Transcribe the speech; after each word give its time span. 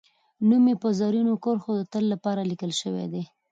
نوم 0.47 0.63
یې 0.71 0.75
په 0.81 0.89
زرینو 0.99 1.33
کرښو 1.43 1.71
د 1.79 1.83
تل 1.91 2.03
لپاره 2.13 2.41
لیکل 2.51 2.71
شوی 2.81 3.05
دی 3.13 3.23